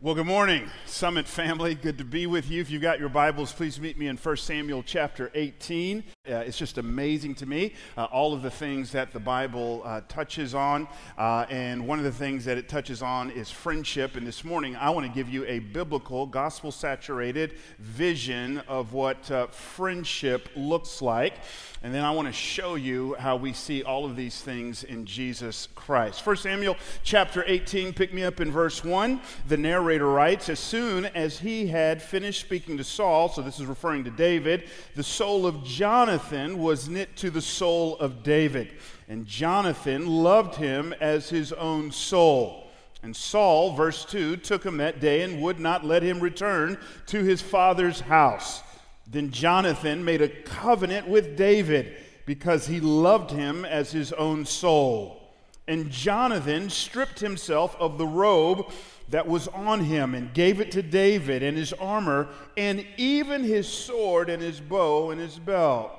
[0.00, 1.74] Well, good morning, Summit family.
[1.74, 2.60] Good to be with you.
[2.60, 6.04] If you've got your Bibles, please meet me in 1 Samuel chapter 18.
[6.30, 10.02] Uh, it's just amazing to me, uh, all of the things that the Bible uh,
[10.06, 10.86] touches on.
[11.16, 14.14] Uh, and one of the things that it touches on is friendship.
[14.14, 19.28] And this morning, I want to give you a biblical, gospel saturated vision of what
[19.32, 21.34] uh, friendship looks like.
[21.82, 25.06] And then I want to show you how we see all of these things in
[25.06, 26.24] Jesus Christ.
[26.24, 29.20] 1 Samuel chapter 18, pick me up in verse 1.
[29.48, 33.66] The narrator writes As soon as he had finished speaking to Saul, so this is
[33.66, 38.72] referring to David, the soul of Jonathan was knit to the soul of David.
[39.08, 42.68] And Jonathan loved him as his own soul.
[43.02, 47.22] And Saul, verse 2, took him that day and would not let him return to
[47.22, 48.62] his father's house.
[49.10, 51.96] Then Jonathan made a covenant with David
[52.26, 55.18] because he loved him as his own soul.
[55.66, 58.70] And Jonathan stripped himself of the robe
[59.10, 63.66] that was on him and gave it to David and his armor and even his
[63.66, 65.92] sword and his bow and his belt.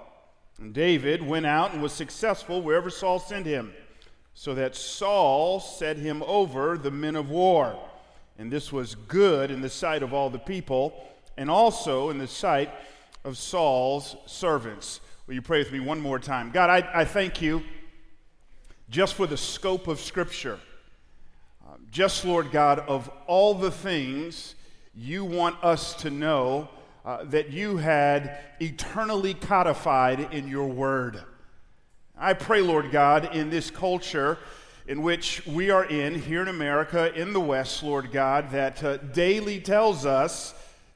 [0.60, 3.74] And David went out and was successful wherever Saul sent him,
[4.34, 7.80] so that Saul set him over the men of war.
[8.38, 10.94] And this was good in the sight of all the people,
[11.38, 12.70] and also in the sight
[13.24, 15.02] of Saul's servants.
[15.28, 16.52] Will you pray with me one more time?
[16.52, 17.64] God, I, I thank you
[18.90, 20.60] just for the scope of Scripture.
[21.92, 24.56] Just, Lord God, of all the things
[24.96, 26.70] you want us to know
[27.04, 31.24] uh, that you had eternally codified in your word.
[32.18, 34.38] I pray, Lord God, in this culture
[34.90, 38.98] in which we are in here in America, in the West, Lord God, that uh,
[38.98, 40.54] daily tells us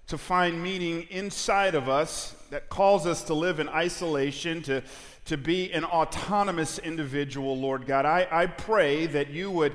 [0.07, 4.83] to find meaning inside of us that calls us to live in isolation, to,
[5.25, 8.05] to be an autonomous individual, Lord God.
[8.05, 9.73] I, I pray that you would,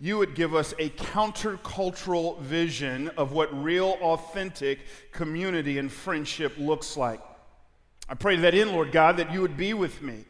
[0.00, 4.78] you would give us a countercultural vision of what real, authentic
[5.12, 7.20] community and friendship looks like.
[8.08, 10.24] I pray that in, Lord God, that you would be with me.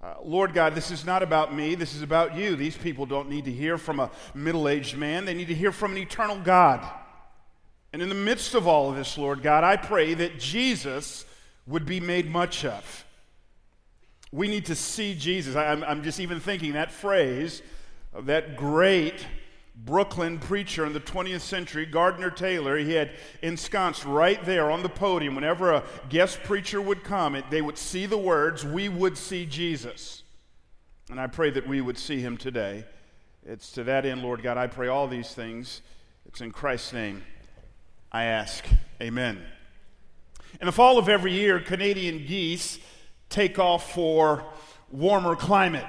[0.00, 1.74] Uh, Lord God, this is not about me.
[1.74, 2.54] This is about you.
[2.54, 5.72] These people don't need to hear from a middle aged man, they need to hear
[5.72, 6.88] from an eternal God.
[7.92, 11.24] And in the midst of all of this, Lord God, I pray that Jesus
[11.66, 13.04] would be made much of.
[14.30, 15.56] We need to see Jesus.
[15.56, 17.62] I'm, I'm just even thinking that phrase
[18.22, 19.26] that great
[19.84, 23.12] Brooklyn preacher in the 20th century, Gardner Taylor, he had
[23.42, 25.34] ensconced right there on the podium.
[25.34, 30.24] Whenever a guest preacher would come, they would see the words, We would see Jesus.
[31.10, 32.84] And I pray that we would see him today.
[33.46, 35.80] It's to that end, Lord God, I pray all these things.
[36.26, 37.22] It's in Christ's name.
[38.12, 38.64] I ask.
[39.00, 39.42] Amen.
[40.60, 42.78] In the fall of every year, Canadian geese
[43.30, 44.44] take off for
[44.90, 45.86] warmer climate.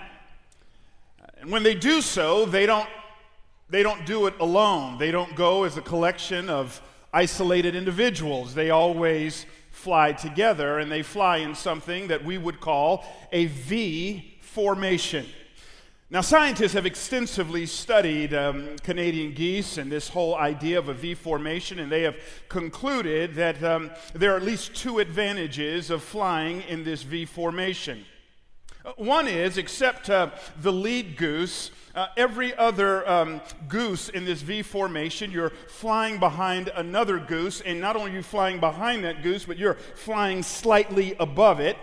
[1.40, 2.90] And when they do so, they don't,
[3.70, 4.98] they don't do it alone.
[4.98, 6.82] They don't go as a collection of
[7.14, 8.54] isolated individuals.
[8.54, 14.40] They always fly together, and they fly in something that we would call a V
[14.42, 15.26] formation.
[16.12, 21.14] Now, scientists have extensively studied um, Canadian geese and this whole idea of a V
[21.14, 22.18] formation, and they have
[22.50, 28.06] concluded that um, there are at least two advantages of flying in this V formation.
[28.98, 34.62] One is, except uh, the lead goose, uh, every other um, goose in this V
[34.62, 39.58] formation, you're flying behind another goose, and not only you flying behind that goose, but
[39.58, 41.78] you're flying slightly above it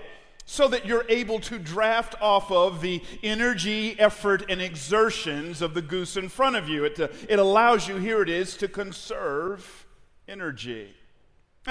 [0.46, 5.82] so that you're able to draft off of the energy, effort, and exertions of the
[5.82, 6.84] goose in front of you.
[6.84, 9.86] It, uh, it allows you, here it is, to conserve
[10.28, 10.94] energy.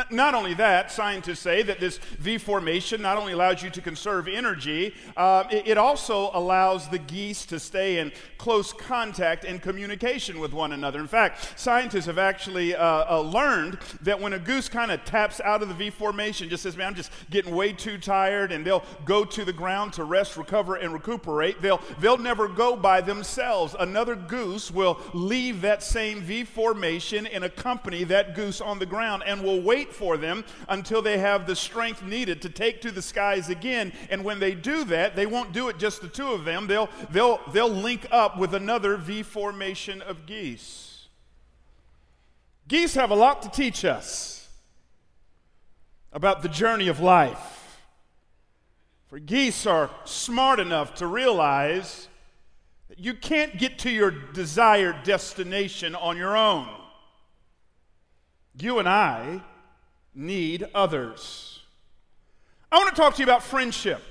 [0.09, 4.27] Not only that, scientists say that this V formation not only allows you to conserve
[4.27, 10.39] energy, uh, it, it, also allows the geese to stay in close contact and communication
[10.39, 10.99] with one another.
[10.99, 15.39] In fact, scientists have actually uh, uh, learned that when a goose kind of taps
[15.41, 18.65] out of the V formation, just says, Man, I'm just getting way too tired, and
[18.65, 22.99] they'll go to the ground to rest, recover, and recuperate, they'll, they'll never go by
[22.99, 23.75] themselves.
[23.79, 29.23] Another goose will leave that same V formation and accompany that goose on the ground
[29.25, 32.91] and will wait wait for them until they have the strength needed to take to
[32.91, 33.93] the skies again.
[34.09, 36.67] And when they do that, they won't do it just the two of them.
[36.67, 41.07] They'll, they'll, they'll link up with another V formation of geese.
[42.67, 44.47] Geese have a lot to teach us
[46.11, 47.79] about the journey of life.
[49.07, 52.07] For geese are smart enough to realize
[52.89, 56.67] that you can't get to your desired destination on your own.
[58.57, 59.43] You and I
[60.15, 61.61] need others.
[62.71, 64.01] I want to talk to you about friendship.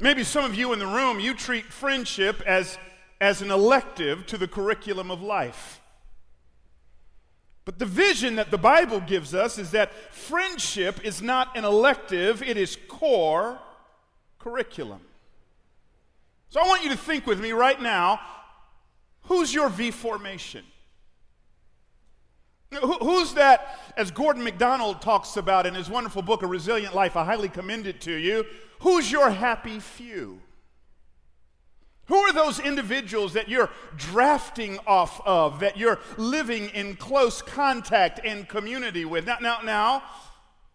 [0.00, 2.78] Maybe some of you in the room, you treat friendship as,
[3.20, 5.80] as an elective to the curriculum of life.
[7.64, 12.42] But the vision that the Bible gives us is that friendship is not an elective,
[12.42, 13.58] it is core
[14.38, 15.00] curriculum.
[16.50, 18.20] So I want you to think with me right now
[19.22, 20.64] who's your V formation?
[22.76, 27.16] Who's that, as Gordon MacDonald talks about in his wonderful book, A Resilient Life?
[27.16, 28.44] I highly commend it to you.
[28.80, 30.40] Who's your happy few?
[32.06, 38.20] Who are those individuals that you're drafting off of, that you're living in close contact
[38.22, 39.26] and community with?
[39.26, 40.02] Now, now, now,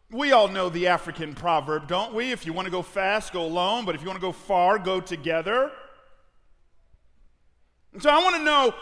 [0.10, 2.32] we all know the African proverb, don't we?
[2.32, 4.80] If you want to go fast, go alone, but if you want to go far,
[4.80, 5.72] go together.
[7.94, 8.74] And so I want to know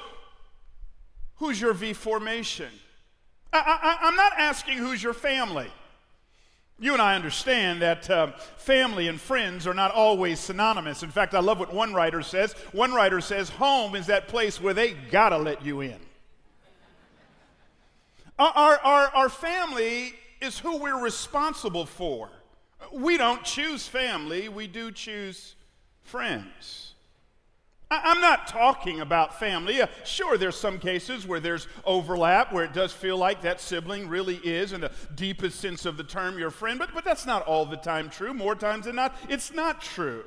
[1.35, 2.69] who's your V formation?
[3.53, 5.71] I, am not asking who's your family.
[6.79, 11.01] You and I understand that uh, family and friends are not always synonymous.
[11.01, 12.53] In fact, I love what one writer says.
[12.71, 15.97] One writer says, Home is that place where they gotta let you in.
[18.37, 22.29] Our, our, our family is who we're responsible for.
[22.91, 25.55] We don't choose family, we do choose
[26.03, 26.86] friends.
[27.89, 29.79] I'm not talking about family.
[30.03, 34.35] Sure, there's some cases where there's overlap, where it does feel like that sibling really
[34.37, 37.65] is, in the deepest sense of the term, your friend, but, but that's not all
[37.65, 38.33] the time true.
[38.33, 40.25] More times than not, it's not true.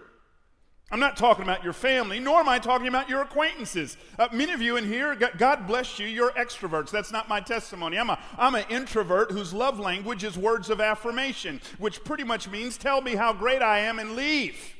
[0.92, 3.96] I'm not talking about your family, nor am I talking about your acquaintances.
[4.18, 6.90] Uh, many of you in here, God bless you, you're extroverts.
[6.90, 7.96] That's not my testimony.
[7.96, 12.48] I'm, a, I'm an introvert whose love language is words of affirmation, which pretty much
[12.48, 14.74] means tell me how great I am and leave.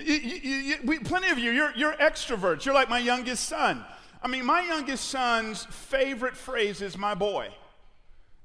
[0.00, 2.64] You, you, you, we, plenty of you, you're, you're extroverts.
[2.64, 3.84] You're like my youngest son.
[4.22, 7.48] I mean, my youngest son's favorite phrase is my boy.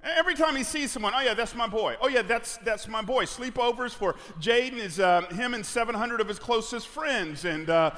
[0.04, 1.96] Every time he sees someone, oh yeah, that's my boy.
[2.02, 3.24] Oh yeah, that's that's my boy.
[3.24, 7.92] Sleepovers for Jaden is um, him and 700 of his closest friends, and uh,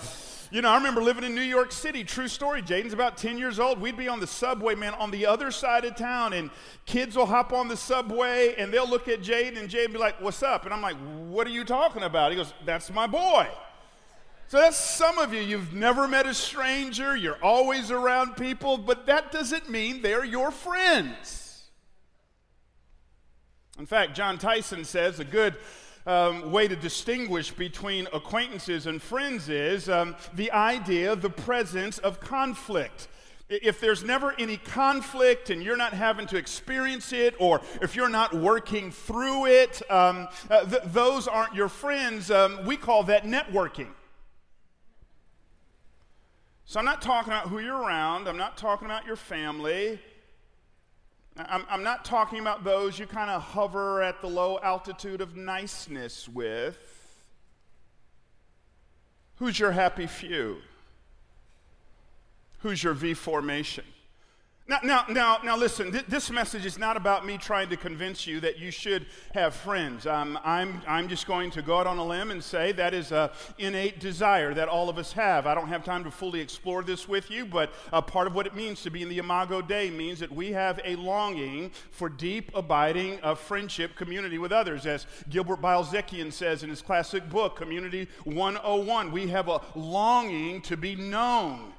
[0.51, 2.03] you know, I remember living in New York City.
[2.03, 2.61] True story.
[2.61, 3.79] Jaden's about 10 years old.
[3.79, 6.49] We'd be on the subway, man, on the other side of town, and
[6.85, 10.21] kids will hop on the subway and they'll look at Jaden, and Jaden be like,
[10.21, 10.65] What's up?
[10.65, 10.97] And I'm like,
[11.27, 12.31] What are you talking about?
[12.31, 13.47] He goes, That's my boy.
[14.47, 15.41] So that's some of you.
[15.41, 20.51] You've never met a stranger, you're always around people, but that doesn't mean they're your
[20.51, 21.63] friends.
[23.79, 25.55] In fact, John Tyson says a good
[26.05, 31.97] um, way to distinguish between acquaintances and friends is um, the idea, of the presence
[31.99, 33.07] of conflict.
[33.47, 38.09] If there's never any conflict and you're not having to experience it, or if you're
[38.09, 42.31] not working through it, um, uh, th- those aren't your friends.
[42.31, 43.89] Um, we call that networking.
[46.65, 49.99] So I'm not talking about who you're around, I'm not talking about your family.
[51.37, 55.35] I'm, I'm not talking about those you kind of hover at the low altitude of
[55.35, 56.77] niceness with.
[59.37, 60.57] Who's your happy few?
[62.59, 63.83] Who's your V formation?
[64.67, 68.25] Now, now, now, now listen, th- this message is not about me trying to convince
[68.25, 70.07] you that you should have friends.
[70.07, 73.11] Um, I'm, I'm just going to go out on a limb and say that is
[73.11, 73.29] an
[73.59, 75.45] innate desire that all of us have.
[75.45, 78.47] I don't have time to fully explore this with you, but uh, part of what
[78.47, 82.09] it means to be in the Imago Dei means that we have a longing for
[82.09, 84.87] deep, abiding uh, friendship, community with others.
[84.87, 90.75] As Gilbert Bilezikian says in his classic book, Community 101, we have a longing to
[90.75, 91.74] be known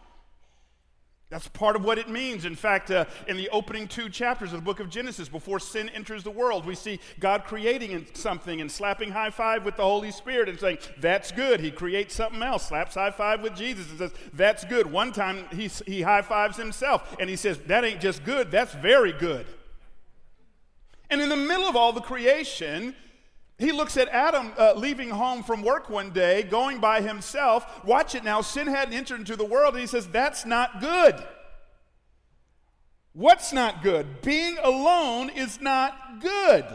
[1.28, 2.44] that's part of what it means.
[2.44, 5.88] In fact, uh, in the opening two chapters of the book of Genesis, before sin
[5.88, 10.12] enters the world, we see God creating something and slapping high five with the Holy
[10.12, 11.58] Spirit and saying, That's good.
[11.58, 14.86] He creates something else, slaps high five with Jesus and says, That's good.
[14.86, 18.74] One time he, he high fives himself and he says, That ain't just good, that's
[18.74, 19.46] very good.
[21.10, 22.94] And in the middle of all the creation,
[23.58, 27.84] he looks at Adam uh, leaving home from work one day, going by himself.
[27.84, 28.42] Watch it now.
[28.42, 31.22] Sin hadn't entered into the world, and he says, That's not good.
[33.14, 34.20] What's not good?
[34.20, 36.66] Being alone is not good.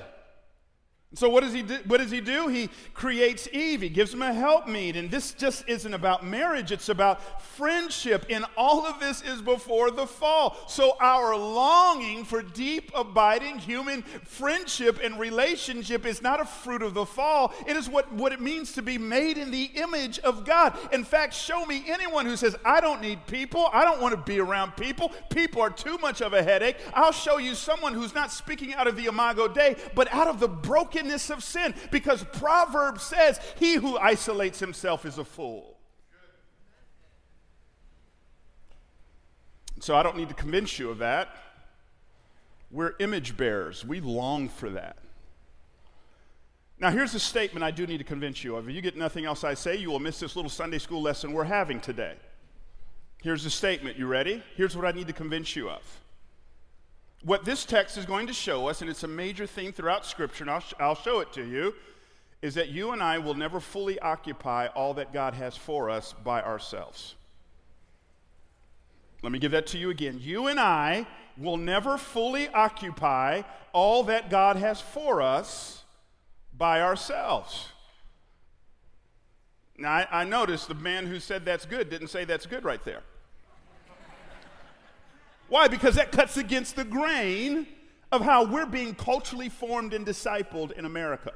[1.13, 1.77] So what does he do?
[1.87, 2.47] What does he do?
[2.47, 3.81] He creates Eve.
[3.81, 4.95] He gives him a helpmeet.
[4.95, 8.25] And this just isn't about marriage, it's about friendship.
[8.29, 10.55] And all of this is before the fall.
[10.69, 16.93] So our longing for deep, abiding human friendship and relationship is not a fruit of
[16.93, 17.53] the fall.
[17.67, 20.77] It is what, what it means to be made in the image of God.
[20.93, 24.21] In fact, show me anyone who says, I don't need people, I don't want to
[24.21, 26.77] be around people, people are too much of a headache.
[26.93, 30.39] I'll show you someone who's not speaking out of the Imago Dei, but out of
[30.39, 35.77] the broken brokenness of sin because Proverbs says, He who isolates himself is a fool.
[39.79, 41.35] So I don't need to convince you of that.
[42.69, 44.97] We're image bearers, we long for that.
[46.79, 48.67] Now, here's a statement I do need to convince you of.
[48.67, 51.31] If you get nothing else I say, you will miss this little Sunday school lesson
[51.31, 52.15] we're having today.
[53.21, 53.99] Here's the statement.
[53.99, 54.41] You ready?
[54.55, 56.00] Here's what I need to convince you of.
[57.23, 60.43] What this text is going to show us, and it's a major theme throughout Scripture,
[60.43, 61.75] and I'll, sh- I'll show it to you,
[62.41, 66.13] is that you and I will never fully occupy all that God has for us
[66.23, 67.13] by ourselves.
[69.21, 70.17] Let me give that to you again.
[70.19, 71.05] You and I
[71.37, 75.83] will never fully occupy all that God has for us
[76.57, 77.67] by ourselves.
[79.77, 82.83] Now, I, I noticed the man who said that's good didn't say that's good right
[82.83, 83.03] there.
[85.51, 85.67] Why?
[85.67, 87.67] Because that cuts against the grain
[88.09, 91.33] of how we're being culturally formed and discipled in America.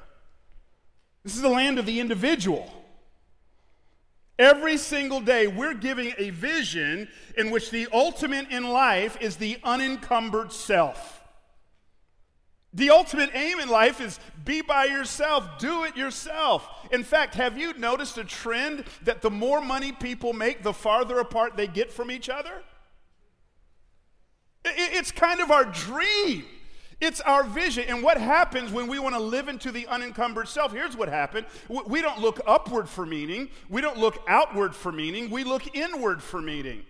[1.25, 2.71] This is the land of the individual.
[4.39, 9.57] Every single day, we're giving a vision in which the ultimate in life is the
[9.65, 11.21] unencumbered self.
[12.73, 16.65] The ultimate aim in life is be by yourself, do it yourself.
[16.89, 21.19] In fact, have you noticed a trend that the more money people make, the farther
[21.19, 22.63] apart they get from each other?
[24.65, 26.45] It's kind of our dream.
[27.01, 27.85] It's our vision.
[27.87, 30.71] And what happens when we want to live into the unencumbered self?
[30.71, 35.29] Here's what happened we don't look upward for meaning, we don't look outward for meaning,
[35.29, 36.83] we look inward for meaning.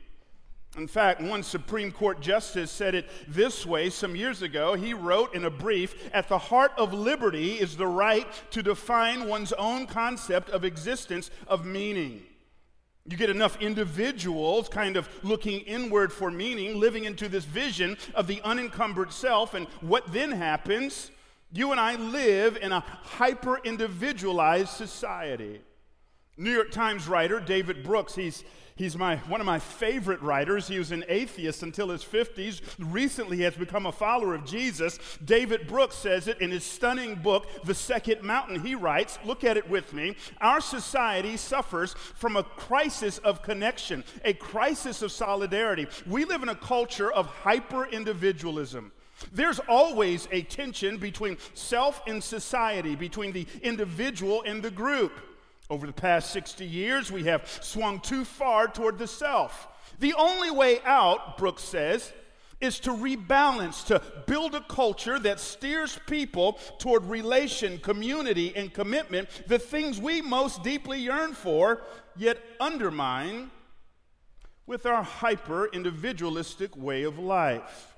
[0.77, 4.73] In fact, one Supreme Court justice said it this way some years ago.
[4.73, 9.27] He wrote in a brief At the heart of liberty is the right to define
[9.27, 12.23] one's own concept of existence, of meaning.
[13.07, 18.25] You get enough individuals kind of looking inward for meaning, living into this vision of
[18.25, 21.11] the unencumbered self, and what then happens?
[21.53, 25.61] You and I live in a hyper individualized society.
[26.37, 28.43] New York Times writer David Brooks, he's
[28.77, 30.67] He's my, one of my favorite writers.
[30.67, 32.59] He was an atheist until his 50s.
[32.77, 34.99] Recently has become a follower of Jesus.
[35.23, 38.65] David Brooks says it in his stunning book, The Second Mountain.
[38.65, 40.17] He writes, look at it with me.
[40.41, 45.87] Our society suffers from a crisis of connection, a crisis of solidarity.
[46.05, 48.91] We live in a culture of hyper individualism.
[49.31, 55.13] There's always a tension between self and society, between the individual and the group.
[55.69, 59.67] Over the past 60 years, we have swung too far toward the self.
[59.99, 62.13] The only way out, Brooks says,
[62.61, 69.27] is to rebalance, to build a culture that steers people toward relation, community, and commitment,
[69.47, 71.81] the things we most deeply yearn for,
[72.15, 73.51] yet undermine
[74.67, 77.94] with our hyper individualistic way of life.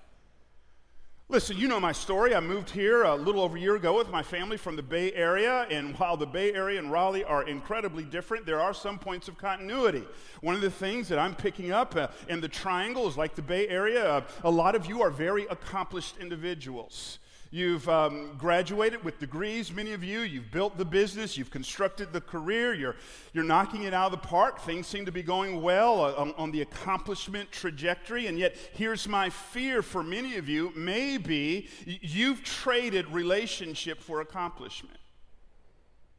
[1.30, 2.34] Listen, you know my story.
[2.34, 5.12] I moved here a little over a year ago with my family from the Bay
[5.12, 9.28] Area, and while the Bay Area and Raleigh are incredibly different, there are some points
[9.28, 10.06] of continuity.
[10.40, 13.42] One of the things that I'm picking up uh, in the triangle is like the
[13.42, 17.20] Bay Area, uh, a lot of you are very accomplished individuals.
[17.50, 20.22] You've um, graduated with degrees, many of you.
[20.22, 21.38] You've built the business.
[21.38, 22.74] You've constructed the career.
[22.74, 22.96] You're,
[23.34, 24.60] you're knocking it out of the park.
[24.60, 28.28] Things seem to be going well on, on the accomplishment trajectory.
[28.28, 34.97] And yet, here's my fear for many of you maybe you've traded relationship for accomplishment.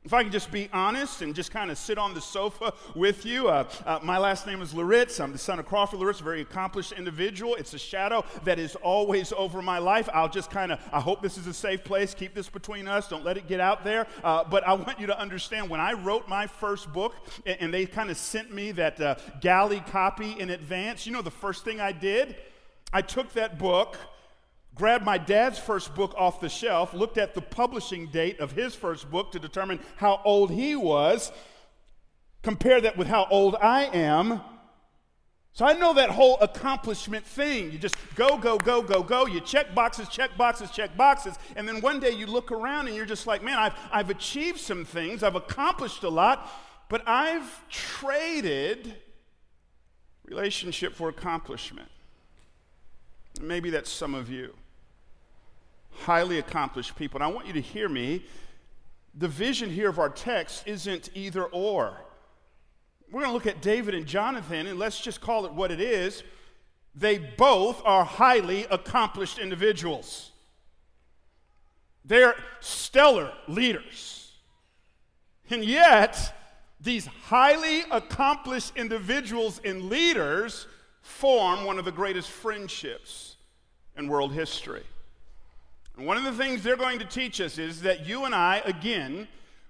[0.08, 3.26] If I can just be honest and just kind of sit on the sofa with
[3.26, 5.20] you, uh, uh, my last name is Loritz.
[5.20, 7.56] I'm the son of Crawford Loritz, a very accomplished individual.
[7.56, 10.08] It's a shadow that is always over my life.
[10.14, 12.14] I'll just kind of, I hope this is a safe place.
[12.14, 13.06] Keep this between us.
[13.06, 14.06] Don't let it get out there.
[14.24, 17.74] Uh, but I want you to understand when I wrote my first book and, and
[17.74, 21.66] they kind of sent me that uh, galley copy in advance, you know the first
[21.66, 22.34] thing I did?
[22.94, 23.98] I took that book
[24.78, 28.74] grabbed my dad's first book off the shelf, looked at the publishing date of his
[28.74, 31.32] first book to determine how old he was,
[32.42, 34.40] compare that with how old I am.
[35.52, 37.72] So I know that whole accomplishment thing.
[37.72, 39.26] You just go, go, go, go, go.
[39.26, 41.36] You check boxes, check boxes, check boxes.
[41.56, 44.60] And then one day you look around and you're just like, man, I've, I've achieved
[44.60, 46.48] some things, I've accomplished a lot,
[46.88, 48.94] but I've traded
[50.24, 51.88] relationship for accomplishment.
[53.40, 54.54] Maybe that's some of you
[55.98, 57.18] highly accomplished people.
[57.18, 58.24] And I want you to hear me.
[59.14, 61.96] The vision here of our text isn't either or.
[63.10, 65.80] We're going to look at David and Jonathan, and let's just call it what it
[65.80, 66.22] is.
[66.94, 70.30] They both are highly accomplished individuals.
[72.04, 74.32] They're stellar leaders.
[75.50, 76.34] And yet,
[76.80, 80.66] these highly accomplished individuals and leaders
[81.00, 83.36] form one of the greatest friendships
[83.96, 84.84] in world history.
[85.98, 88.62] And one of the things they're going to teach us is that you and I,
[88.64, 89.26] again,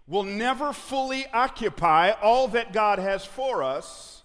[0.07, 4.23] will never fully occupy all that God has for us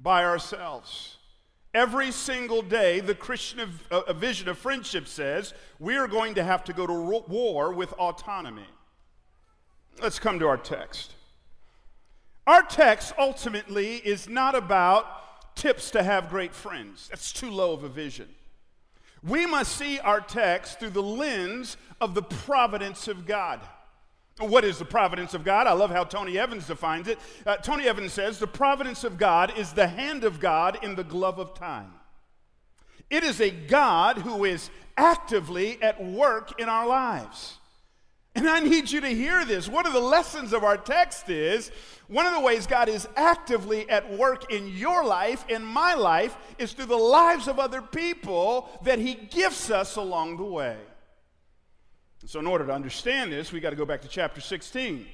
[0.00, 1.18] by ourselves.
[1.74, 6.42] Every single day, the Christian of, uh, vision of friendship says we are going to
[6.42, 8.66] have to go to war with autonomy.
[10.02, 11.12] Let's come to our text.
[12.46, 17.08] Our text ultimately is not about tips to have great friends.
[17.10, 18.28] That's too low of a vision.
[19.22, 23.60] We must see our text through the lens of the providence of God.
[24.38, 25.66] What is the providence of God?
[25.66, 27.18] I love how Tony Evans defines it.
[27.44, 31.04] Uh, Tony Evans says the providence of God is the hand of God in the
[31.04, 31.92] glove of time.
[33.10, 37.58] It is a God who is actively at work in our lives.
[38.40, 39.68] And I need you to hear this.
[39.68, 41.70] One of the lessons of our text is
[42.08, 46.38] one of the ways God is actively at work in your life, in my life,
[46.56, 50.78] is through the lives of other people that He gifts us along the way.
[52.24, 55.06] So, in order to understand this, we got to go back to chapter 16.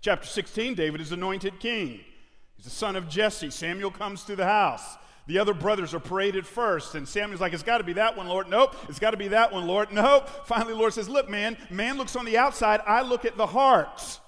[0.00, 2.00] Chapter 16, David is anointed king.
[2.56, 3.50] He's the son of Jesse.
[3.50, 4.96] Samuel comes to the house.
[5.26, 8.28] The other brothers are paraded first, and Samuel's like, It's got to be that one,
[8.28, 8.48] Lord.
[8.48, 8.76] Nope.
[8.88, 9.92] It's got to be that one, Lord.
[9.92, 10.28] Nope.
[10.46, 14.20] Finally, Lord says, Look, man, man looks on the outside, I look at the heart.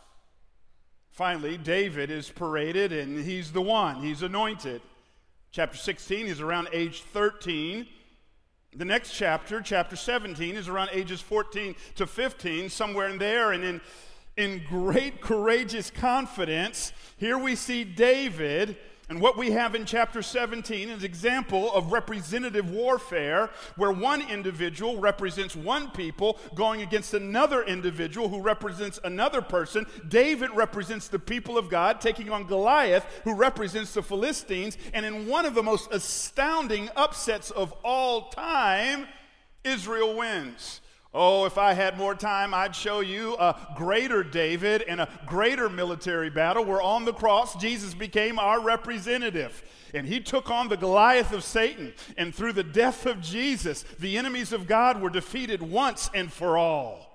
[1.10, 4.02] Finally, David is paraded, and he's the one.
[4.02, 4.80] He's anointed.
[5.50, 7.86] Chapter 16, he's around age 13.
[8.76, 13.52] The next chapter, chapter 17, is around ages 14 to 15, somewhere in there.
[13.52, 13.80] And in,
[14.36, 18.76] in great courageous confidence, here we see David
[19.08, 24.20] and what we have in chapter 17 is an example of representative warfare where one
[24.28, 29.86] individual represents one people going against another individual who represents another person.
[30.08, 34.76] David represents the people of God taking on Goliath who represents the Philistines.
[34.92, 39.06] And in one of the most astounding upsets of all time,
[39.64, 40.82] Israel wins.
[41.14, 45.70] Oh, if I had more time, I'd show you a greater David and a greater
[45.70, 49.62] military battle where on the cross Jesus became our representative.
[49.94, 51.94] And he took on the Goliath of Satan.
[52.18, 56.58] And through the death of Jesus, the enemies of God were defeated once and for
[56.58, 57.07] all.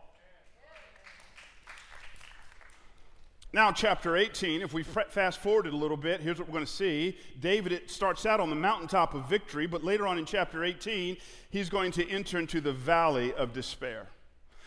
[3.55, 6.65] Now, chapter 18, if we fast forward it a little bit, here's what we're going
[6.65, 7.19] to see.
[7.39, 11.17] David it starts out on the mountaintop of victory, but later on in chapter 18,
[11.51, 14.07] he's going to enter into the valley of despair.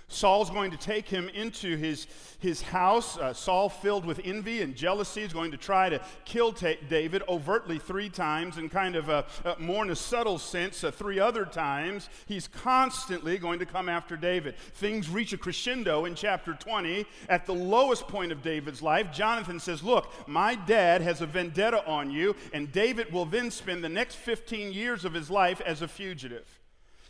[0.09, 2.07] Saul's going to take him into his,
[2.39, 3.19] his house.
[3.19, 7.25] Uh, Saul, filled with envy and jealousy, is going to try to kill ta- David
[7.29, 11.19] overtly three times, and kind of a, a more in a subtle sense, uh, three
[11.19, 12.09] other times.
[12.27, 14.57] He's constantly going to come after David.
[14.75, 17.05] Things reach a crescendo in chapter 20.
[17.29, 21.85] At the lowest point of David's life, Jonathan says, Look, my dad has a vendetta
[21.85, 25.83] on you, and David will then spend the next 15 years of his life as
[25.83, 26.56] a fugitive.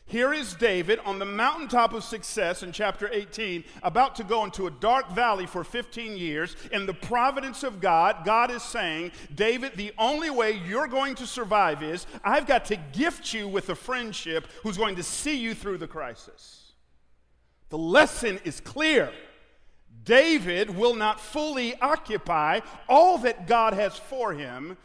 [0.08, 4.68] Here is David on the mountaintop of success in chapter 18, about to go into
[4.68, 6.54] a dark valley for 15 years.
[6.70, 11.26] In the providence of God, God is saying, David, the only way you're going to
[11.26, 15.54] survive is I've got to gift you with a friendship who's going to see you
[15.54, 16.72] through the crisis.
[17.70, 19.12] The lesson is clear.
[20.04, 24.76] David will not fully occupy all that God has for him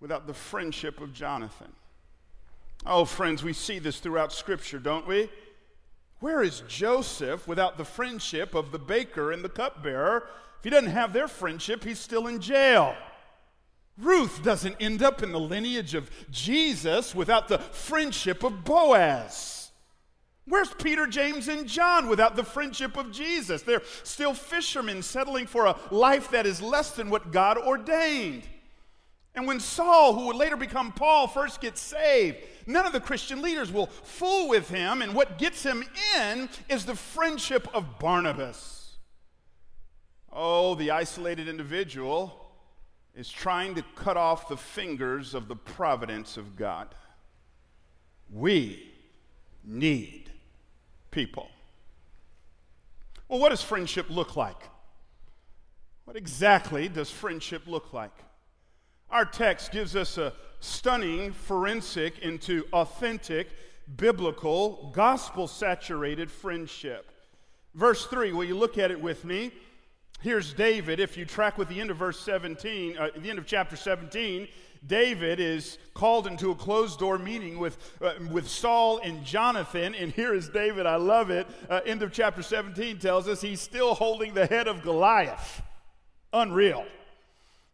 [0.00, 1.70] without the friendship of Jonathan.
[2.86, 5.30] Oh, friends, we see this throughout Scripture, don't we?
[6.20, 10.28] Where is Joseph without the friendship of the baker and the cupbearer?
[10.58, 12.96] If he doesn't have their friendship, he's still in jail.
[13.96, 19.70] Ruth doesn't end up in the lineage of Jesus without the friendship of Boaz.
[20.46, 23.62] Where's Peter, James, and John without the friendship of Jesus?
[23.62, 28.44] They're still fishermen settling for a life that is less than what God ordained.
[29.38, 33.40] And when Saul, who would later become Paul, first gets saved, None of the Christian
[33.40, 35.84] leaders will fool with him, and what gets him
[36.16, 38.98] in is the friendship of Barnabas.
[40.30, 42.50] Oh, the isolated individual
[43.14, 46.94] is trying to cut off the fingers of the providence of God.
[48.28, 48.92] We
[49.64, 50.30] need
[51.12, 51.48] people.
[53.28, 54.68] Well, what does friendship look like?
[56.06, 58.12] What exactly does friendship look like?
[59.10, 63.48] Our text gives us a stunning forensic into authentic,
[63.96, 67.10] biblical, gospel saturated friendship.
[67.74, 69.52] Verse 3, will you look at it with me?
[70.20, 71.00] Here's David.
[71.00, 74.48] If you track with the end of verse 17, uh, the end of chapter 17,
[74.86, 79.94] David is called into a closed door meeting with, uh, with Saul and Jonathan.
[79.94, 80.86] And here is David.
[80.86, 81.46] I love it.
[81.70, 85.62] Uh, end of chapter 17 tells us he's still holding the head of Goliath.
[86.32, 86.84] Unreal.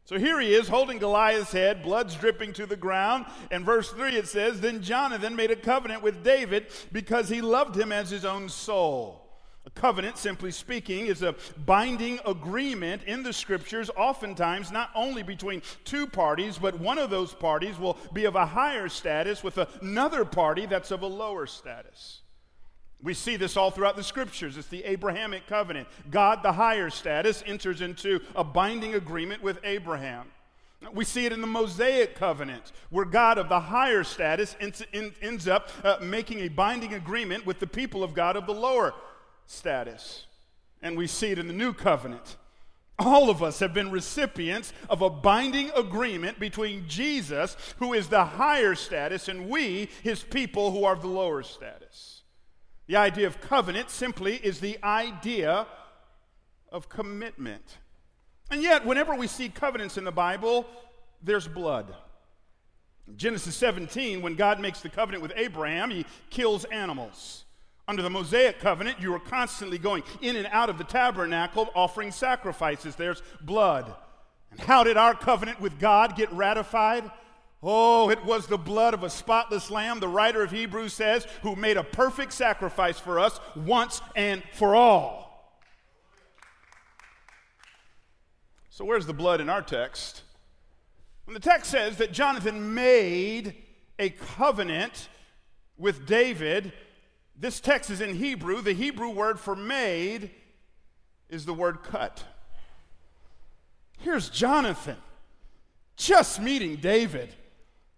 [0.07, 3.25] So here he is holding Goliath's head, blood's dripping to the ground.
[3.51, 7.75] And verse 3 it says, Then Jonathan made a covenant with David because he loved
[7.75, 9.23] him as his own soul.
[9.67, 15.63] A covenant, simply speaking, is a binding agreement in the scriptures, oftentimes not only between
[15.85, 20.27] two parties, but one of those parties will be of a higher status with another
[20.27, 22.24] party that's of a lower status.
[23.05, 24.57] We see this all throughout the scriptures.
[24.57, 25.89] It's the Abrahamic covenant.
[26.11, 30.27] God, the higher status, enters into a binding agreement with Abraham.
[30.93, 35.71] We see it in the Mosaic covenant, where God of the higher status ends, up
[35.85, 38.95] uh, making a binding agreement with the people of God of the lower
[39.47, 40.27] status.
[40.81, 42.37] And we see it in the new covenant.
[42.99, 48.25] All of us have been recipients of a binding agreement between Jesus, who is the
[48.25, 52.23] higher status, and we, his people, who are the lower status.
[52.87, 55.67] The idea of covenant simply is the idea
[56.71, 57.79] of commitment.
[58.51, 60.67] And yet, whenever we see covenants in the Bible,
[61.23, 61.95] there's blood.
[63.17, 67.45] Genesis 17, when God makes the covenant with Abraham, he kills animals.
[67.87, 72.11] Under the Mosaic covenant, you were constantly going in and out of the tabernacle offering
[72.13, 72.97] sacrifices.
[72.97, 73.95] There's blood.
[74.51, 77.11] And how did our covenant with God get ratified?
[77.67, 81.57] Oh, it was the blood of a spotless lamb, the writer of Hebrews says, who
[81.57, 85.59] made a perfect sacrifice for us once and for all.
[88.69, 90.23] So, where's the blood in our text?
[91.25, 93.55] When the text says that Jonathan made
[93.99, 95.09] a covenant
[95.79, 96.71] with David,
[97.35, 98.61] this text is in Hebrew.
[98.61, 100.31] The Hebrew word for made
[101.31, 102.25] is the word cut.
[104.01, 104.99] Here's Jonathan
[105.97, 107.35] just meeting David.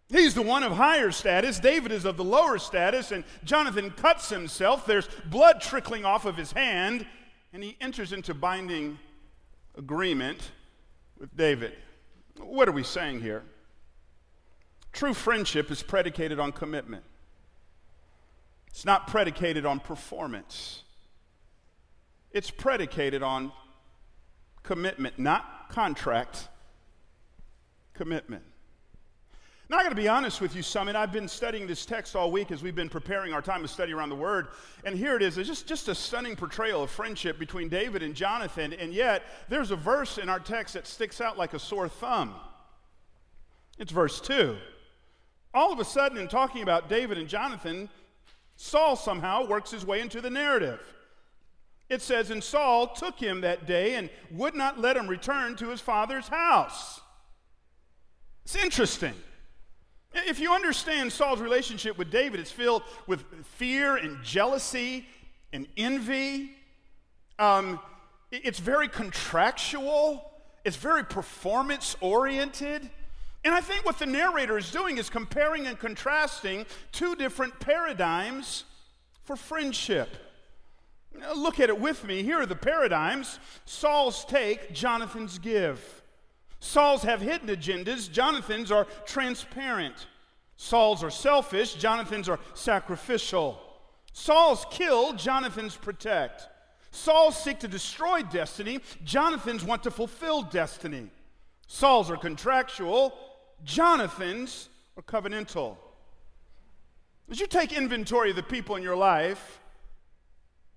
[0.09, 1.59] He's the one of higher status.
[1.59, 4.87] David is of the lower status, and Jonathan cuts himself.
[4.87, 7.07] There's blood trickling off of his hand,
[7.53, 8.99] and he enters into binding
[9.77, 10.53] agreement
[11.19, 11.73] with David.
[12.38, 13.42] What are we saying here?
[14.92, 17.05] True friendship is predicated on commitment.
[18.69, 20.83] It's not predicated on performance.
[22.31, 23.53] It's predicated on
[24.62, 26.49] commitment, not contract,
[27.95, 28.45] commitment.
[29.68, 30.94] Now, I got to be honest with you, Summit.
[30.94, 33.92] I've been studying this text all week as we've been preparing our time of study
[33.92, 34.48] around the Word.
[34.85, 35.38] And here it is.
[35.38, 38.72] It's just, just a stunning portrayal of friendship between David and Jonathan.
[38.74, 42.37] And yet, there's a verse in our text that sticks out like a sore thumb.
[43.76, 44.57] It's verse 2.
[45.52, 47.88] All of a sudden, in talking about David and Jonathan,
[48.55, 50.81] Saul somehow works his way into the narrative.
[51.88, 55.70] It says, And Saul took him that day and would not let him return to
[55.70, 57.00] his father's house.
[58.44, 59.14] It's interesting.
[60.24, 65.07] If you understand Saul's relationship with David, it's filled with fear and jealousy
[65.52, 66.52] and envy.
[67.38, 67.79] Um,
[68.31, 70.31] it's very contractual,
[70.64, 72.88] it's very performance oriented.
[73.44, 78.64] And I think what the narrator is doing is comparing and contrasting two different paradigms
[79.22, 80.09] for friendship.
[81.14, 82.22] Now, look at it with me.
[82.22, 86.02] Here are the paradigms Saul's take, Jonathan's give.
[86.61, 90.07] Saul's have hidden agendas, Jonathan's are transparent.
[90.57, 93.61] Saul's are selfish, Jonathan's are sacrificial.
[94.12, 96.49] Saul's kill, Jonathan's protect.
[96.90, 101.11] Saul's seek to destroy destiny, Jonathan's want to fulfill destiny.
[101.66, 103.12] Saul's are contractual,
[103.64, 105.77] Jonathan's are covenantal.
[107.31, 109.61] As you take inventory of the people in your life,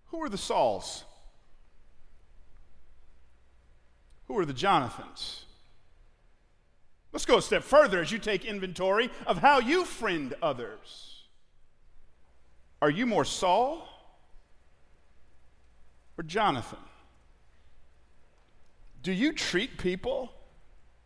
[0.08, 1.04] who are the Sauls?
[4.28, 5.46] Who are the Jonathans?
[7.12, 11.24] Let's go a step further as you take inventory of how you friend others.
[12.82, 13.88] Are you more Saul
[16.18, 16.80] or Jonathan?
[19.02, 20.32] Do you treat people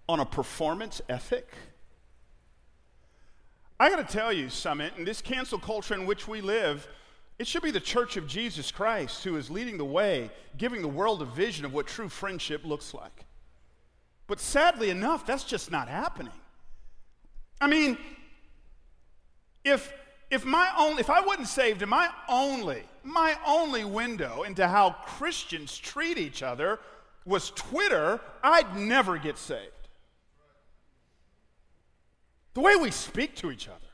[0.10, 1.48] on a performance ethic?
[3.80, 6.88] I got to tell you, Summit, in this cancel culture in which we live,
[7.40, 10.88] it should be the church of Jesus Christ who is leading the way, giving the
[10.88, 13.26] world a vision of what true friendship looks like.
[14.34, 16.34] But sadly enough, that's just not happening.
[17.62, 18.00] I mean,
[19.64, 19.94] if
[20.32, 24.96] if my only if I wasn't saved and my only my only window into how
[25.06, 26.80] Christians treat each other
[27.26, 29.88] was Twitter, I'd never get saved.
[32.56, 33.92] The way we speak to each other,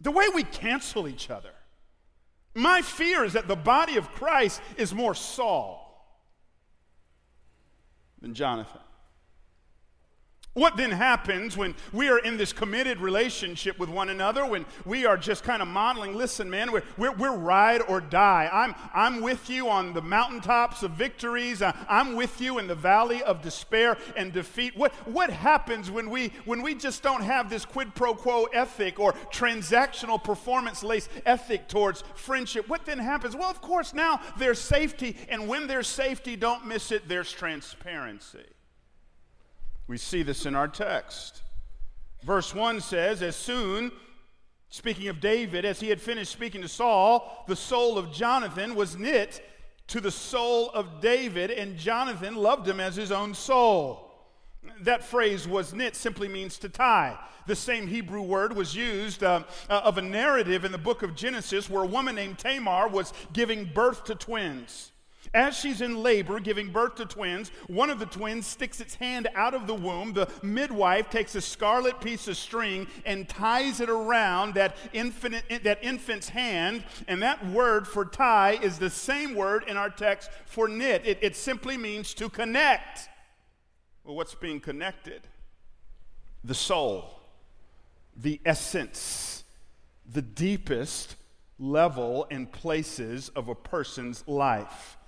[0.00, 1.54] the way we cancel each other.
[2.54, 5.83] My fear is that the body of Christ is more Saul
[8.24, 8.80] than Jonathan.
[10.54, 15.04] What then happens when we are in this committed relationship with one another, when we
[15.04, 18.48] are just kind of modeling, listen, man, we're, we're, we're ride or die.
[18.52, 21.60] I'm, I'm with you on the mountaintops of victories.
[21.60, 24.76] Uh, I'm with you in the valley of despair and defeat.
[24.76, 29.00] What, what happens when we, when we just don't have this quid pro quo ethic
[29.00, 32.68] or transactional performance laced ethic towards friendship?
[32.68, 33.34] What then happens?
[33.34, 38.53] Well, of course, now there's safety, and when there's safety, don't miss it, there's transparency.
[39.86, 41.42] We see this in our text.
[42.22, 43.92] Verse 1 says, As soon,
[44.70, 48.96] speaking of David, as he had finished speaking to Saul, the soul of Jonathan was
[48.96, 49.44] knit
[49.88, 54.10] to the soul of David, and Jonathan loved him as his own soul.
[54.80, 57.18] That phrase was knit simply means to tie.
[57.46, 61.14] The same Hebrew word was used uh, uh, of a narrative in the book of
[61.14, 64.92] Genesis where a woman named Tamar was giving birth to twins.
[65.32, 69.28] As she's in labor, giving birth to twins, one of the twins sticks its hand
[69.34, 70.12] out of the womb.
[70.12, 76.28] The midwife takes a scarlet piece of string and ties it around that, that infant's
[76.28, 76.84] hand.
[77.08, 81.02] And that word for tie is the same word in our text for knit.
[81.04, 83.08] It, it simply means to connect.
[84.04, 85.22] Well, what's being connected?
[86.42, 87.20] The soul,
[88.14, 89.44] the essence,
[90.10, 91.16] the deepest
[91.58, 94.98] level and places of a person's life.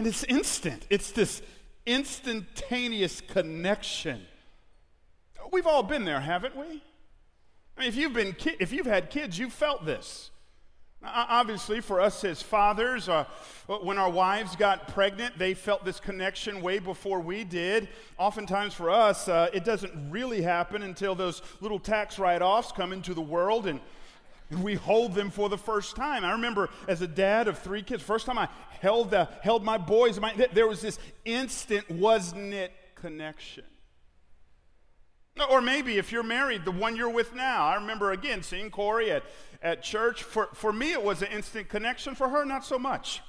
[0.00, 1.42] And it's instant, it's this
[1.84, 4.22] instantaneous connection.
[5.52, 6.82] We've all been there, haven't we?
[7.76, 10.30] I mean, if you've, been ki- if you've had kids, you've felt this.
[11.04, 13.26] Obviously, for us as fathers, uh,
[13.82, 17.86] when our wives got pregnant, they felt this connection way before we did.
[18.16, 22.94] Oftentimes, for us, uh, it doesn't really happen until those little tax write offs come
[22.94, 23.80] into the world and
[24.50, 26.24] we hold them for the first time.
[26.24, 28.48] I remember as a dad of three kids, first time I
[28.80, 33.64] held, the, held my boys, my, there was this instant, wasn't it, connection.
[35.48, 37.66] Or maybe if you're married, the one you're with now.
[37.66, 39.22] I remember again seeing Corey at,
[39.62, 40.22] at church.
[40.22, 42.14] For, for me, it was an instant connection.
[42.14, 43.22] For her, not so much.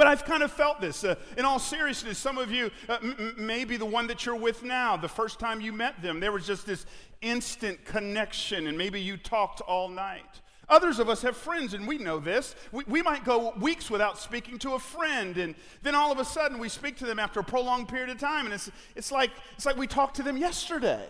[0.00, 1.04] But I've kind of felt this.
[1.04, 4.62] Uh, in all seriousness, some of you, uh, m- maybe the one that you're with
[4.62, 6.86] now, the first time you met them, there was just this
[7.20, 10.40] instant connection, and maybe you talked all night.
[10.70, 12.54] Others of us have friends, and we know this.
[12.72, 16.24] We, we might go weeks without speaking to a friend, and then all of a
[16.24, 19.32] sudden we speak to them after a prolonged period of time, and it's, it's, like,
[19.54, 21.04] it's like we talked to them yesterday.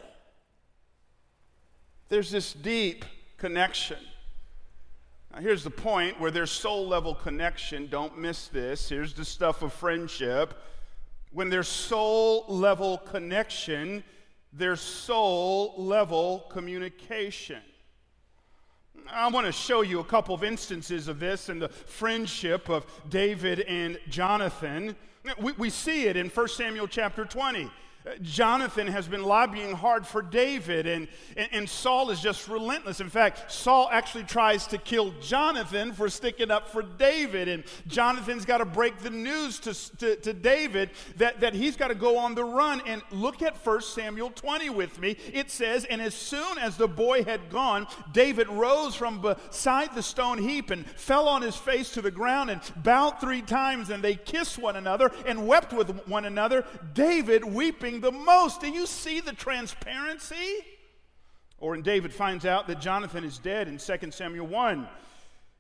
[2.09, 3.05] There's this deep
[3.39, 3.99] connection.
[5.33, 7.87] Now, here's the point where there's soul level connection.
[7.87, 8.89] Don't miss this.
[8.89, 10.55] Here's the stuff of friendship.
[11.33, 14.03] When there's soul level connection,
[14.53, 17.63] there's soul level communication.
[19.09, 22.85] I want to show you a couple of instances of this in the friendship of
[23.09, 24.97] David and Jonathan.
[25.39, 27.71] We, we see it in 1 Samuel chapter 20.
[28.23, 33.01] Jonathan has been lobbying hard for David, and, and, and, Saul is just relentless.
[33.01, 38.47] In fact, Saul actually tries to kill Jonathan for sticking up for David, and Jonathan's
[38.47, 42.17] got to break the news to, to, to, David that, that he's got to go
[42.17, 42.81] on the run.
[42.87, 45.17] And look at 1 Samuel 20 with me.
[45.33, 50.03] It says, And as soon as the boy had gone, David rose from beside the
[50.03, 54.03] stone heap and fell on his face to the ground and bowed three times, and
[54.03, 56.65] they kissed one another and wept with one another.
[56.95, 58.61] David weeping the most.
[58.61, 60.65] Do you see the transparency?
[61.59, 64.87] Or when David finds out that Jonathan is dead in 2 Samuel 1,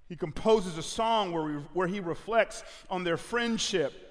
[0.08, 4.10] he composes a song where, we, where he reflects on their friendship.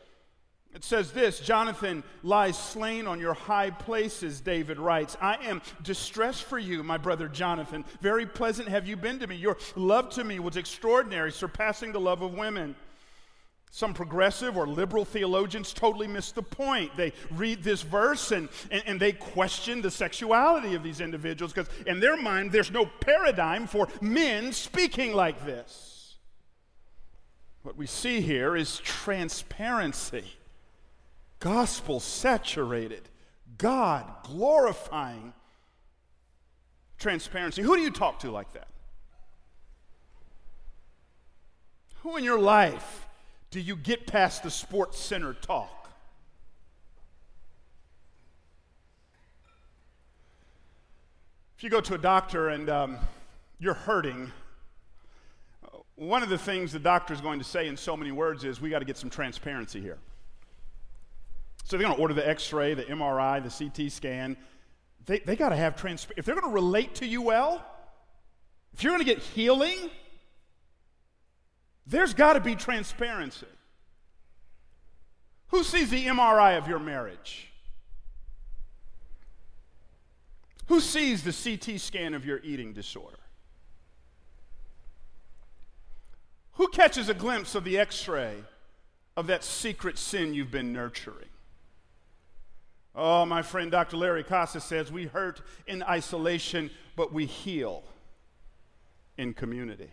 [0.73, 5.17] It says this Jonathan lies slain on your high places, David writes.
[5.19, 7.84] I am distressed for you, my brother Jonathan.
[8.01, 9.36] Very pleasant have you been to me.
[9.36, 12.75] Your love to me was extraordinary, surpassing the love of women.
[13.71, 16.95] Some progressive or liberal theologians totally miss the point.
[16.97, 21.69] They read this verse and, and, and they question the sexuality of these individuals because,
[21.86, 26.15] in their mind, there's no paradigm for men speaking like this.
[27.62, 30.25] What we see here is transparency,
[31.39, 33.08] gospel saturated,
[33.58, 35.34] God glorifying
[36.97, 37.62] transparency.
[37.62, 38.67] Who do you talk to like that?
[42.01, 43.05] Who in your life?
[43.51, 45.89] Do you get past the sports center talk?
[51.57, 52.97] If you go to a doctor and um,
[53.59, 54.31] you're hurting,
[55.95, 58.62] one of the things the doctor is going to say in so many words is
[58.62, 59.97] we got to get some transparency here.
[61.65, 64.38] So they're going to order the x ray, the MRI, the CT scan.
[65.05, 66.13] They, they got to have transparency.
[66.17, 67.65] If they're going to relate to you well,
[68.73, 69.89] if you're going to get healing,
[71.87, 73.47] there's got to be transparency.
[75.47, 77.51] Who sees the MRI of your marriage?
[80.67, 83.17] Who sees the CT scan of your eating disorder?
[86.53, 88.35] Who catches a glimpse of the x ray
[89.17, 91.29] of that secret sin you've been nurturing?
[92.93, 93.97] Oh, my friend Dr.
[93.97, 97.83] Larry Casa says we hurt in isolation, but we heal
[99.17, 99.89] in community.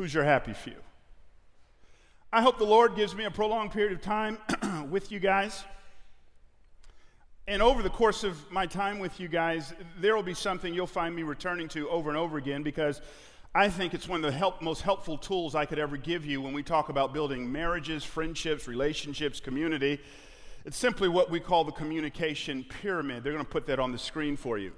[0.00, 0.76] Who's your happy few?
[2.32, 4.38] I hope the Lord gives me a prolonged period of time
[4.90, 5.62] with you guys.
[7.46, 10.86] And over the course of my time with you guys, there will be something you'll
[10.86, 13.02] find me returning to over and over again because
[13.54, 16.40] I think it's one of the help, most helpful tools I could ever give you
[16.40, 20.00] when we talk about building marriages, friendships, relationships, community.
[20.64, 23.22] It's simply what we call the communication pyramid.
[23.22, 24.72] They're going to put that on the screen for you.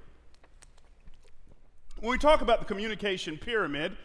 [2.01, 3.97] When we talk about the communication pyramid,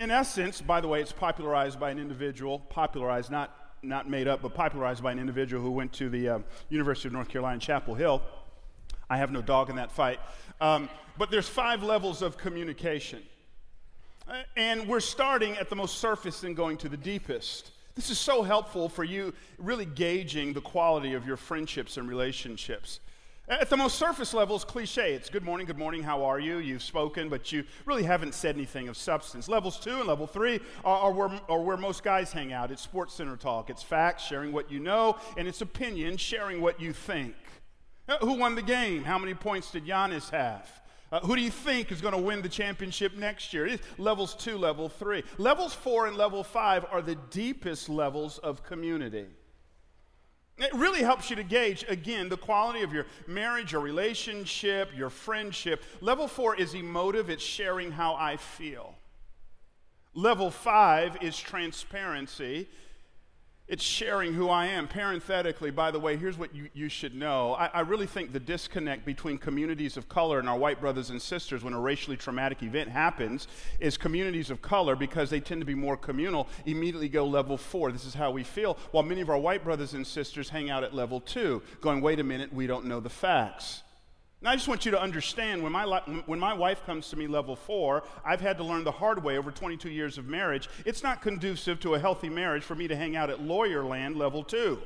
[0.00, 4.42] in essence, by the way, it's popularized by an individual, popularized, not, not made up,
[4.42, 7.94] but popularized by an individual who went to the uh, University of North Carolina, Chapel
[7.94, 8.22] Hill.
[9.10, 10.20] I have no dog in that fight.
[10.60, 13.22] Um, but there's five levels of communication.
[14.28, 17.72] Uh, and we're starting at the most surface and going to the deepest.
[17.94, 23.00] This is so helpful for you really gauging the quality of your friendships and relationships.
[23.50, 25.14] At the most surface level, it's cliche.
[25.14, 26.58] It's good morning, good morning, how are you?
[26.58, 29.48] You've spoken, but you really haven't said anything of substance.
[29.48, 32.70] Levels two and level three are, are, where, are where most guys hang out.
[32.70, 36.78] It's sports center talk, it's facts, sharing what you know, and it's opinion, sharing what
[36.78, 37.34] you think.
[38.06, 39.02] Uh, who won the game?
[39.02, 40.70] How many points did Giannis have?
[41.10, 43.66] Uh, who do you think is going to win the championship next year?
[43.66, 45.22] It is levels two, level three.
[45.38, 49.24] Levels four and level five are the deepest levels of community.
[50.58, 55.10] It really helps you to gauge, again, the quality of your marriage, your relationship, your
[55.10, 55.84] friendship.
[56.00, 58.96] Level four is emotive, it's sharing how I feel.
[60.14, 62.68] Level five is transparency.
[63.68, 64.88] It's sharing who I am.
[64.88, 67.52] Parenthetically, by the way, here's what you, you should know.
[67.52, 71.20] I, I, really think the disconnect between communities of color and our white brothers and
[71.20, 73.46] sisters when a racially traumatic event happens
[73.78, 77.92] is communities of color, because they tend to be more communal, immediately go level four.
[77.92, 78.78] This is how we feel.
[78.92, 82.20] While many of our white brothers and sisters hang out at level two, going, wait
[82.20, 83.82] a minute, we don't know the facts.
[84.40, 85.84] Now, I just want you to understand when my,
[86.26, 89.36] when my wife comes to me level four, I've had to learn the hard way
[89.36, 90.68] over 22 years of marriage.
[90.84, 94.16] It's not conducive to a healthy marriage for me to hang out at lawyer land
[94.16, 94.80] level two.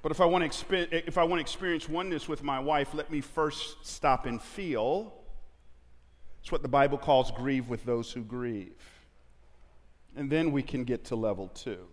[0.00, 3.10] But if I want to if I want to experience oneness with my wife, let
[3.10, 5.12] me first stop and feel.
[6.40, 8.80] It's what the Bible calls grieve with those who grieve.
[10.16, 11.84] And then we can get to level two.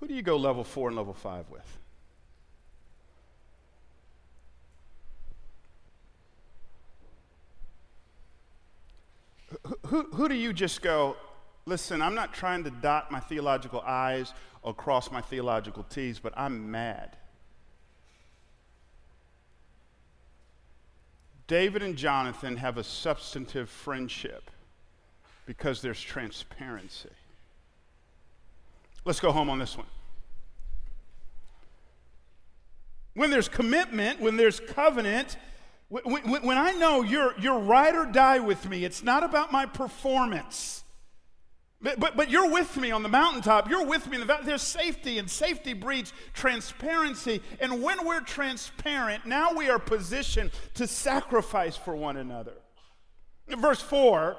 [0.00, 1.79] Who do you go level four and level five with?
[9.86, 11.16] Who, who do you just go,
[11.66, 16.32] listen, I'm not trying to dot my theological I's or cross my theological T's, but
[16.36, 17.16] I'm mad.
[21.46, 24.50] David and Jonathan have a substantive friendship
[25.46, 27.08] because there's transparency.
[29.04, 29.86] Let's go home on this one.
[33.14, 35.36] When there's commitment, when there's covenant,
[35.90, 39.66] when, when, I know you're, you're ride or die with me, it's not about my
[39.66, 40.84] performance.
[41.82, 43.68] But, but, but, you're with me on the mountaintop.
[43.68, 44.44] You're with me in the valley.
[44.44, 47.42] There's safety, and safety breeds transparency.
[47.58, 52.54] And when we're transparent, now we are positioned to sacrifice for one another.
[53.48, 54.36] Verse 4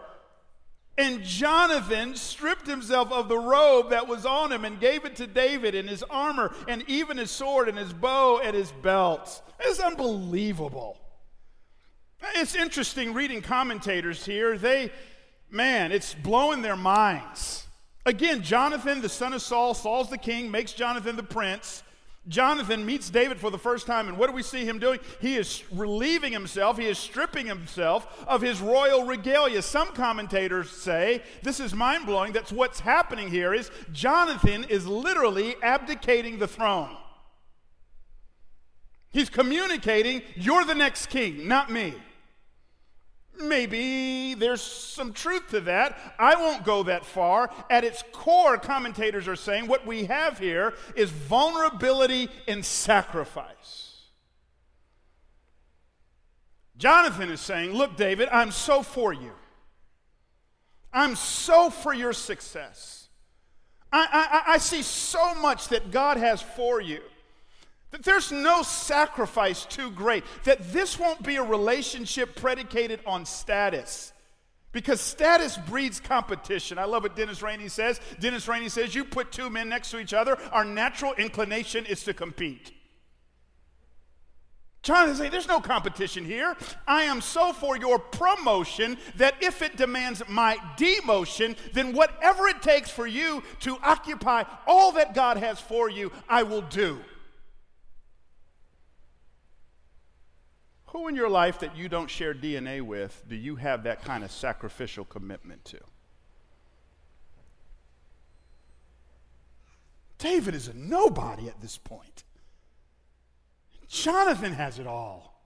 [0.97, 5.27] And Jonathan stripped himself of the robe that was on him and gave it to
[5.27, 9.41] David, and his armor, and even his sword, and his bow, and his belt.
[9.59, 10.97] It's unbelievable.
[12.36, 14.57] It's interesting reading commentators here.
[14.57, 14.91] They,
[15.49, 17.67] man, it's blowing their minds.
[18.05, 21.84] Again, Jonathan, the son of Saul, Saul's the king, makes Jonathan the prince.
[22.27, 24.99] Jonathan meets David for the first time, and what do we see him doing?
[25.19, 29.62] He is relieving himself, he is stripping himself of his royal regalia.
[29.63, 32.31] Some commentators say this is mind blowing.
[32.31, 36.95] That's what's happening here is Jonathan is literally abdicating the throne.
[39.12, 41.95] He's communicating, You're the next king, not me.
[43.41, 45.97] Maybe there's some truth to that.
[46.19, 47.49] I won't go that far.
[47.69, 53.91] At its core, commentators are saying what we have here is vulnerability and sacrifice.
[56.77, 59.34] Jonathan is saying, Look, David, I'm so for you.
[60.93, 63.10] I'm so for your success.
[63.93, 67.01] I, I, I see so much that God has for you.
[67.91, 70.23] That there's no sacrifice too great.
[70.45, 74.13] That this won't be a relationship predicated on status.
[74.71, 76.77] Because status breeds competition.
[76.77, 78.00] I love what Dennis Rainey says.
[78.19, 82.04] Dennis Rainey says, You put two men next to each other, our natural inclination is
[82.06, 82.71] to compete.
[84.81, 86.56] Jonathan say, There's no competition here.
[86.87, 92.62] I am so for your promotion that if it demands my demotion, then whatever it
[92.62, 97.02] takes for you to occupy all that God has for you, I will do.
[100.92, 104.25] Who in your life that you don't share DNA with do you have that kind
[104.25, 105.79] of sacrificial commitment to?
[110.17, 112.25] David is a nobody at this point.
[113.87, 115.42] Jonathan has it all.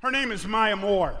[0.00, 1.18] Her name is Maya Moore.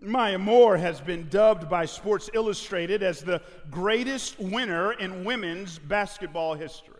[0.00, 6.54] Maya Moore has been dubbed by Sports Illustrated as the greatest winner in women's basketball
[6.54, 6.91] history.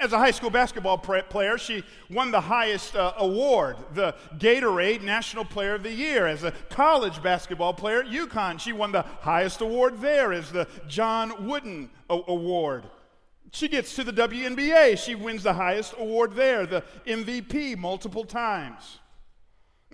[0.00, 5.44] As a high school basketball player, she won the highest uh, award, the Gatorade National
[5.44, 6.26] Player of the Year.
[6.26, 10.66] As a college basketball player at UConn, she won the highest award there as the
[10.88, 12.84] John Wooden Award.
[13.52, 18.98] She gets to the WNBA, she wins the highest award there, the MVP, multiple times.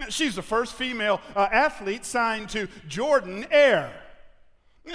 [0.08, 4.01] She's the first female uh, athlete signed to Jordan Air.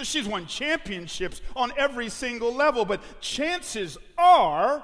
[0.03, 4.83] She's won championships on every single level, but chances are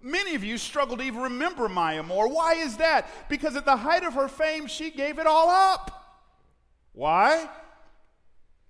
[0.00, 2.28] many of you struggle to even remember Maya Moore.
[2.28, 3.28] Why is that?
[3.28, 6.20] Because at the height of her fame, she gave it all up.
[6.92, 7.48] Why?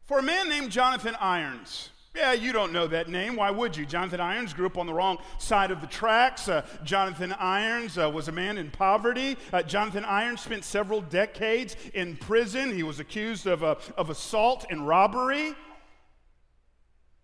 [0.06, 1.90] For a man named Jonathan Irons.
[2.16, 3.36] Yeah, you don't know that name.
[3.36, 3.84] Why would you?
[3.84, 6.48] Jonathan Irons grew up on the wrong side of the tracks.
[6.48, 9.36] Uh, Jonathan Irons uh, was a man in poverty.
[9.52, 12.74] Uh, Jonathan Irons spent several decades in prison.
[12.74, 15.54] He was accused of, uh, of assault and robbery.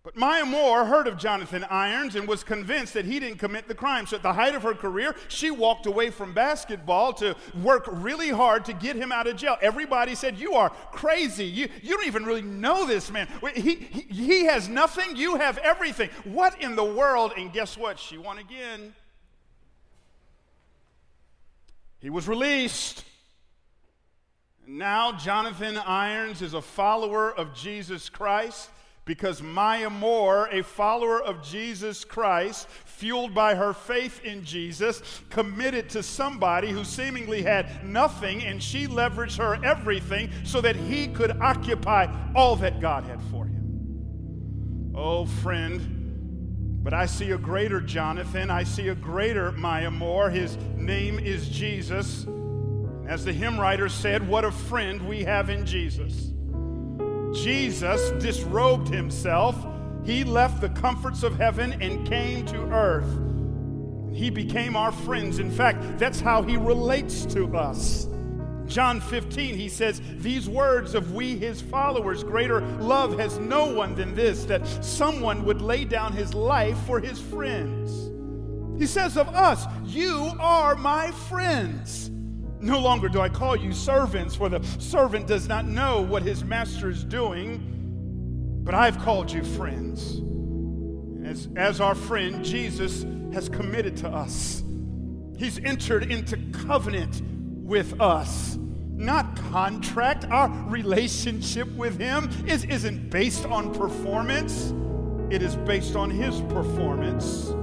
[0.03, 3.73] But Maya Moore heard of Jonathan Irons and was convinced that he didn't commit the
[3.73, 4.05] crime.
[4.05, 8.27] So, at the height of her career, she walked away from basketball to work really
[8.27, 9.55] hard to get him out of jail.
[9.61, 11.45] Everybody said, You are crazy.
[11.45, 13.29] You, you don't even really know this man.
[13.55, 16.09] He, he, he has nothing, you have everything.
[16.25, 17.31] What in the world?
[17.37, 17.97] And guess what?
[17.97, 18.93] She won again.
[21.99, 23.05] He was released.
[24.67, 28.69] Now, Jonathan Irons is a follower of Jesus Christ
[29.05, 35.89] because Maya Moore, a follower of Jesus Christ, fueled by her faith in Jesus, committed
[35.89, 41.31] to somebody who seemingly had nothing, and she leveraged her everything so that he could
[41.41, 44.91] occupy all that God had for him.
[44.95, 48.49] Oh, friend, but I see a greater Jonathan.
[48.49, 50.29] I see a greater Maya Moore.
[50.29, 52.25] His name is Jesus.
[53.07, 56.31] As the hymn writer said, what a friend we have in Jesus.
[57.33, 59.55] Jesus disrobed himself.
[60.05, 63.19] He left the comforts of heaven and came to earth.
[64.13, 65.39] He became our friends.
[65.39, 68.07] In fact, that's how he relates to us.
[68.67, 73.95] John 15, he says, These words of we, his followers, greater love has no one
[73.95, 78.11] than this, that someone would lay down his life for his friends.
[78.79, 82.09] He says of us, You are my friends.
[82.63, 86.45] No longer do I call you servants, for the servant does not know what his
[86.45, 90.21] master is doing, but I've called you friends.
[91.27, 94.63] As, as our friend, Jesus has committed to us.
[95.37, 97.21] He's entered into covenant
[97.65, 98.57] with us,
[98.93, 100.23] not contract.
[100.31, 104.73] Our relationship with Him is, isn't based on performance,
[105.29, 107.53] it is based on His performance.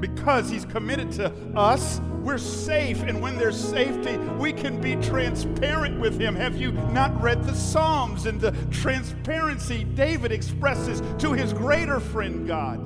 [0.00, 3.02] Because He's committed to us, we're safe.
[3.02, 6.34] And when there's safety, we can be transparent with Him.
[6.34, 12.46] Have you not read the Psalms and the transparency David expresses to his greater friend,
[12.46, 12.80] God?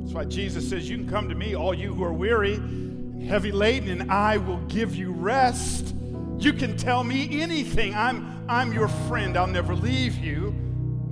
[0.00, 3.22] That's why Jesus says, You can come to me, all you who are weary and
[3.22, 5.94] heavy laden, and I will give you rest.
[6.38, 7.94] You can tell me anything.
[7.94, 9.36] I'm, I'm your friend.
[9.36, 10.54] I'll never leave you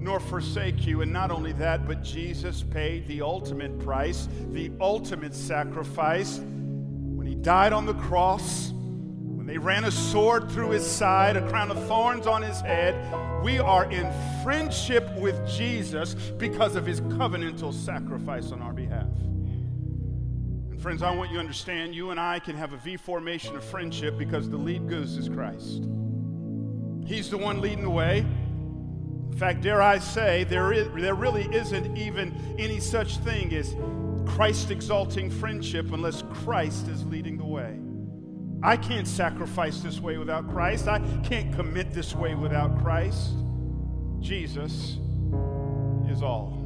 [0.02, 1.02] nor forsake you.
[1.02, 6.38] And not only that, but Jesus paid the ultimate price, the ultimate sacrifice.
[6.38, 11.48] When he died on the cross, when they ran a sword through his side, a
[11.48, 12.94] crown of thorns on his head,
[13.44, 19.06] we are in friendship with Jesus because of his covenantal sacrifice on our behalf.
[20.70, 23.56] And friends, I want you to understand you and I can have a V formation
[23.56, 25.84] of friendship because the lead goose is Christ.
[27.04, 28.24] He's the one leading the way.
[29.32, 33.74] In fact, dare I say, there, is, there really isn't even any such thing as
[34.26, 37.80] Christ exalting friendship unless Christ is leading the way.
[38.62, 40.86] I can't sacrifice this way without Christ.
[40.86, 43.30] I can't commit this way without Christ.
[44.20, 44.98] Jesus
[46.08, 46.58] is all.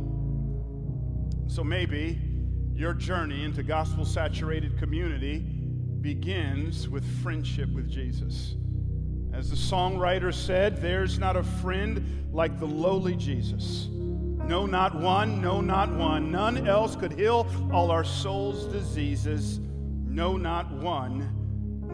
[1.46, 2.20] So maybe
[2.74, 5.38] your journey into gospel saturated community
[6.00, 8.56] begins with friendship with Jesus.
[9.36, 13.86] As the songwriter said, there's not a friend like the lowly Jesus.
[13.90, 16.32] No, not one, no, not one.
[16.32, 19.60] None else could heal all our soul's diseases.
[20.08, 21.30] No, not one.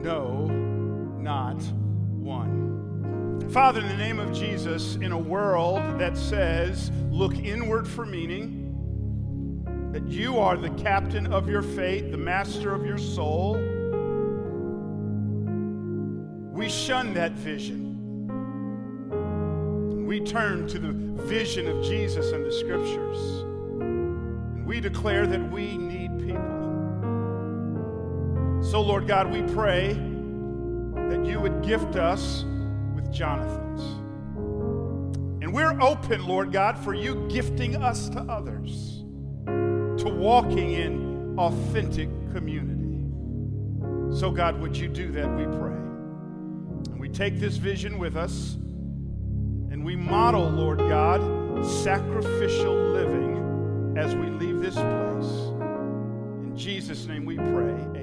[0.01, 1.61] No, not
[2.21, 3.51] one.
[3.51, 8.61] Father, in the name of Jesus, in a world that says, look inward for meaning,
[9.93, 13.57] that you are the captain of your fate, the master of your soul
[16.53, 17.89] we shun that vision.
[20.07, 20.93] We turn to the
[21.23, 23.19] vision of Jesus and the scriptures.
[23.81, 26.61] And we declare that we need people.
[28.63, 32.45] So, Lord God, we pray that you would gift us
[32.95, 33.83] with Jonathans.
[35.43, 39.05] And we're open, Lord God, for you gifting us to others,
[39.47, 43.09] to walking in authentic community.
[44.15, 45.82] So, God, would you do that, we pray.
[47.13, 51.21] Take this vision with us and we model, Lord God,
[51.65, 55.51] sacrificial living as we leave this place.
[56.43, 58.02] In Jesus' name we pray.